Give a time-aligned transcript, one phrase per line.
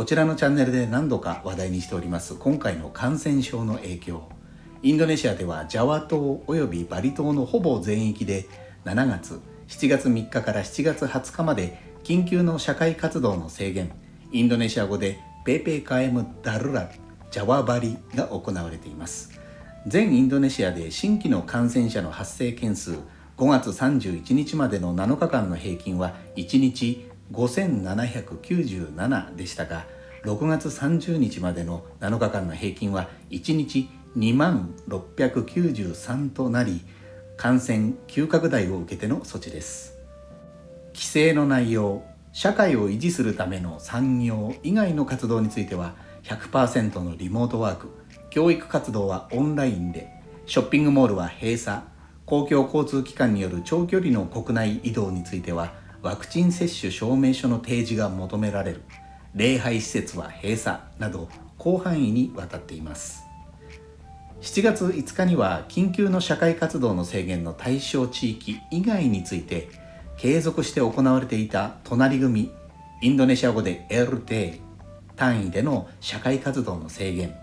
[0.00, 2.34] こちらのチャンネルで何度か話題にしております。
[2.34, 4.22] 今回の感染症の影響。
[4.82, 8.48] インドネシアではジャワ島およびバリ島のほぼ全域で
[8.86, 13.92] 7月7月3日から7月20日まで緊急の社会活動の制限。
[14.32, 16.90] インドネシア語でペーペーカエムダルラ
[17.30, 19.38] ジャワバリが行われています。
[19.86, 22.92] 全インドネシアで新規の感染者の発生件数
[23.36, 29.86] 5月31日までの7日間の平均は1日5797でしたが
[30.24, 36.82] 6月30日までの7日間の平均は1日2万693となり
[37.36, 39.96] 感染急拡大を受けての措置です。
[40.92, 47.88] 規制の内容社会を維持するための産業以外の活動については100%のリモートワーク
[48.28, 50.08] 教育活動はオンラインで
[50.46, 51.82] ショッピングモールは閉鎖
[52.26, 58.82] 公共交通機関による長距離の国内移動についてはワクチン接種証明書の提示が求められる。
[59.34, 63.24] 礼拝施設は閉鎖など広範囲にわたっています。
[64.40, 69.68] 7月5日には緊急の社会活動の制限の対象地域以外について
[70.16, 72.50] 継続して行われていた隣組
[73.02, 74.60] インドネシア語で LT
[75.16, 77.34] 単位での社会活動の制限。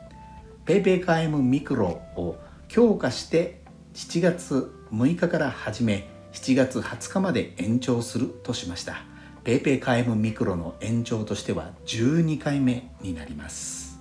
[0.65, 3.61] PayPayKM ミクロを強化して
[3.93, 9.03] 7月6日から始め7月20日まで延長するとしました。
[9.43, 13.99] PPKM ミクロの延長としては12回目になります。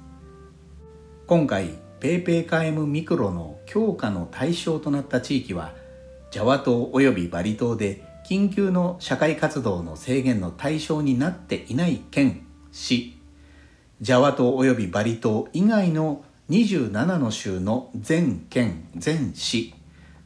[1.26, 5.72] 今回 PPKM ミクロの強化の対象となった地域は
[6.30, 13.16] ジャワ島及びバリ島で緊急の社会活動の制限の対象になっていない県、市、
[14.00, 19.74] ジャワ島及びバリ島以外の27の州の全県、全市、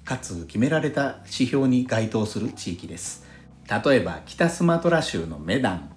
[0.05, 3.27] かつ決められた指標に該当する地域です。
[3.85, 5.91] 例えば北スマトラ州のメダン、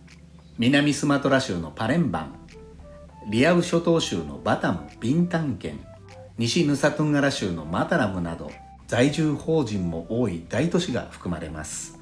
[0.58, 2.36] 南スマトラ州のパレンバン、
[3.30, 5.80] リアウ諸島州のバタム・ビンタン県、
[6.36, 8.52] 西ヌサトゥンガラ州のマタラムなど
[8.88, 12.00] 在住法人も多い大都市が含まれます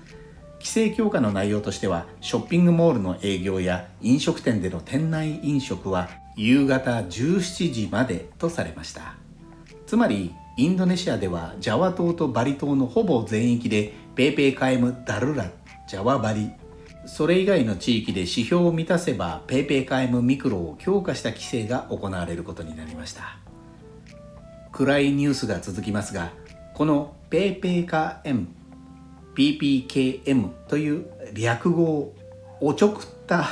[0.60, 9.16] 規制強化の内容としてはショッピングモールの営業や飲食店での店内飲食は夕方17時までとされました
[9.86, 15.50] つまりインドネシアではジャワ島とバリ島のほぼ全域でペーペーカエムダルラ
[15.88, 16.52] ジャワバリ。
[17.08, 23.40] それ以外の地域で指標を満たせばペーペーカエムミクロを強化した規制が行われることになりました。
[24.72, 26.32] 暗いニュースが続きますが
[26.76, 28.46] この PayPayKM
[29.36, 32.16] PPKM という略語を
[32.60, 33.48] おちょくった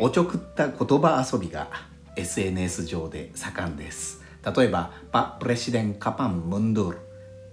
[0.00, 1.68] おちょくった言葉遊びが
[2.16, 4.29] SNS 上で盛んです。
[4.44, 6.98] 例えばパプレシデンカパンムンドゥール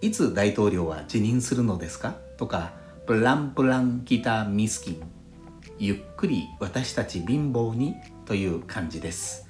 [0.01, 2.15] いつ大統領は辞任するのですか？
[2.37, 2.73] とか
[3.05, 5.01] プランプランキタミスキン
[5.79, 7.95] ゆっくり私たち貧乏に？
[8.25, 9.47] という感じです。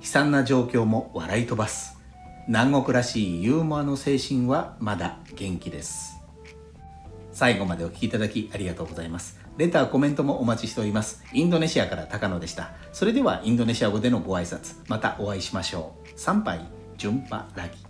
[0.00, 1.98] 悲惨な状況も笑い飛ばす。
[2.48, 6.16] 南国らしいユーモアの精神はまだ元気です。
[7.32, 9.38] 最後までお聴きいただきありがとうございます。
[9.56, 11.22] レターコメントもお待ちしております。
[11.32, 12.72] インドネシアから高野でした。
[12.92, 16.18] それではインドネシア語でのご挨拶またお会いしましょう。
[16.18, 16.79] 参拝。
[17.00, 17.80] jumpa lagi.